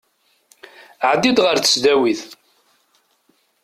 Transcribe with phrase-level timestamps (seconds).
[1.09, 2.21] Ɛeddi-d ɣer tesdawit.